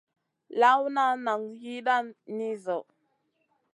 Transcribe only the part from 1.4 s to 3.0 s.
yiidan ni zo.